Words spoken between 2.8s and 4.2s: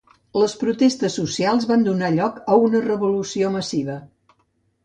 revolució massiva.